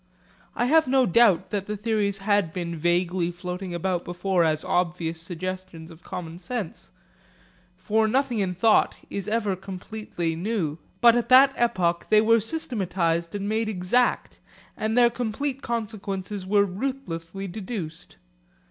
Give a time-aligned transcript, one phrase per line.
[0.55, 5.21] I have no doubt that the theories had been vaguely floating about before as obvious
[5.21, 6.89] suggestions of common sense;
[7.77, 10.79] for nothing in thought is ever completely new.
[11.01, 14.39] But at that epoch they were systematised and made exact,
[14.75, 18.17] and their complete consequences were ruthlessly deduced.